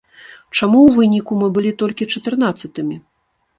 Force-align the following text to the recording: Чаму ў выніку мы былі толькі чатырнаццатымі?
Чаму 0.57 0.79
ў 0.87 0.89
выніку 0.95 1.37
мы 1.43 1.47
былі 1.59 1.71
толькі 1.83 2.09
чатырнаццатымі? 2.17 3.01